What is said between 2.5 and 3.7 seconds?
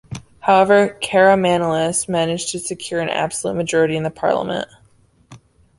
to secure an absolute